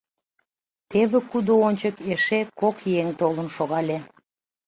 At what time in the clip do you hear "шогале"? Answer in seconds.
3.55-3.97